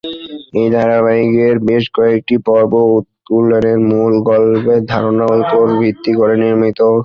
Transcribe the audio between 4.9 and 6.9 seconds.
ধারণার উপর ভিত্তি করে নির্মিত।